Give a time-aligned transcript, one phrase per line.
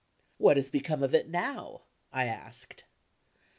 [0.39, 2.85] "What has become of it now?" I asked.